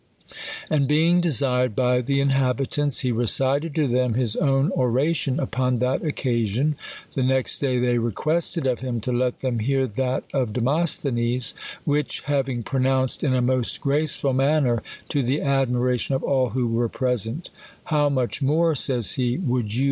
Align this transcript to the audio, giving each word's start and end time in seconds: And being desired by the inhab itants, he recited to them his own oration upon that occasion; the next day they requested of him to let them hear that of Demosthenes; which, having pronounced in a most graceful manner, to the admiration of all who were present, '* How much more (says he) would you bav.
And 0.67 0.87
being 0.87 1.21
desired 1.21 1.75
by 1.75 2.01
the 2.01 2.19
inhab 2.19 2.57
itants, 2.57 3.01
he 3.01 3.11
recited 3.11 3.75
to 3.75 3.87
them 3.87 4.15
his 4.15 4.35
own 4.35 4.71
oration 4.71 5.39
upon 5.39 5.77
that 5.77 6.03
occasion; 6.03 6.75
the 7.13 7.21
next 7.21 7.59
day 7.59 7.77
they 7.77 7.99
requested 7.99 8.65
of 8.65 8.79
him 8.79 8.99
to 9.01 9.11
let 9.11 9.41
them 9.41 9.59
hear 9.59 9.85
that 9.85 10.23
of 10.33 10.53
Demosthenes; 10.53 11.53
which, 11.85 12.21
having 12.21 12.63
pronounced 12.63 13.23
in 13.23 13.35
a 13.35 13.43
most 13.43 13.79
graceful 13.79 14.33
manner, 14.33 14.81
to 15.09 15.21
the 15.21 15.39
admiration 15.43 16.15
of 16.15 16.23
all 16.23 16.49
who 16.49 16.65
were 16.67 16.89
present, 16.89 17.51
'* 17.69 17.83
How 17.93 18.09
much 18.09 18.41
more 18.41 18.73
(says 18.73 19.11
he) 19.13 19.37
would 19.37 19.71
you 19.71 19.79
bav. 19.79 19.79